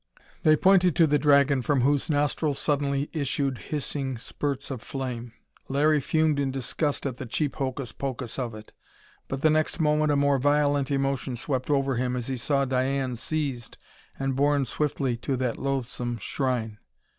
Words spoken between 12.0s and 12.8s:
as he saw